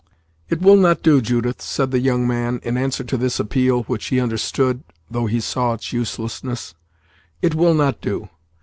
[0.49, 4.07] "It will not do, Judith," said the young man, in answer to this appeal, which
[4.07, 6.73] he understood, though he saw its uselessness;
[7.43, 8.27] "it will not do.